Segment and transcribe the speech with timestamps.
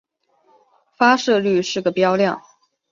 [0.97, 2.41] 发射率是个标量。